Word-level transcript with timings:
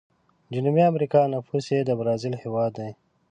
جنوبي 0.53 0.83
امريکا 0.91 1.21
نفوس 1.33 1.65
یې 1.73 1.79
د 1.85 1.89
برازیل 1.99 2.33
هیواد 2.43 2.71
دی. 2.79 2.91